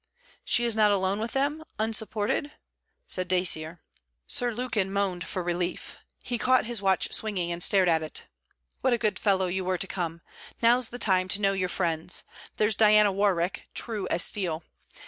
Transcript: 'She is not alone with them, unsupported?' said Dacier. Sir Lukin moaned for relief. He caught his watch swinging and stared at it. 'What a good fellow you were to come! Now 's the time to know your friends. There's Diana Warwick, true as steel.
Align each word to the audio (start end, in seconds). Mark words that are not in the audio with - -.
'She 0.43 0.65
is 0.65 0.75
not 0.75 0.91
alone 0.91 1.19
with 1.19 1.33
them, 1.33 1.63
unsupported?' 1.77 2.51
said 3.05 3.27
Dacier. 3.27 3.81
Sir 4.25 4.51
Lukin 4.51 4.91
moaned 4.91 5.23
for 5.23 5.43
relief. 5.43 5.99
He 6.23 6.39
caught 6.39 6.65
his 6.65 6.81
watch 6.81 7.11
swinging 7.13 7.51
and 7.51 7.61
stared 7.61 7.87
at 7.87 8.01
it. 8.01 8.23
'What 8.81 8.93
a 8.93 8.97
good 8.97 9.19
fellow 9.19 9.45
you 9.45 9.63
were 9.63 9.77
to 9.77 9.85
come! 9.85 10.21
Now 10.59 10.79
's 10.81 10.89
the 10.89 10.97
time 10.97 11.27
to 11.27 11.41
know 11.41 11.53
your 11.53 11.69
friends. 11.69 12.23
There's 12.57 12.73
Diana 12.73 13.11
Warwick, 13.11 13.67
true 13.75 14.07
as 14.09 14.23
steel. 14.23 14.63